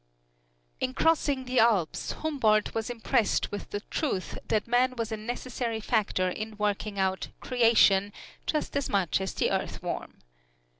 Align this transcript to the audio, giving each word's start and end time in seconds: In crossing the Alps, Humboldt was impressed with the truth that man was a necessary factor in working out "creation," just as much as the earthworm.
In 0.79 0.95
crossing 0.95 1.45
the 1.45 1.59
Alps, 1.59 2.13
Humboldt 2.13 2.73
was 2.73 2.89
impressed 2.89 3.51
with 3.51 3.69
the 3.69 3.81
truth 3.91 4.35
that 4.47 4.65
man 4.67 4.95
was 4.95 5.11
a 5.11 5.15
necessary 5.17 5.79
factor 5.79 6.27
in 6.27 6.57
working 6.57 6.97
out 6.97 7.27
"creation," 7.39 8.11
just 8.47 8.75
as 8.75 8.89
much 8.89 9.21
as 9.21 9.35
the 9.35 9.51
earthworm. 9.51 10.17